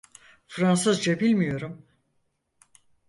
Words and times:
Fransızca 0.47 1.19
bilmiyorum. 1.19 1.85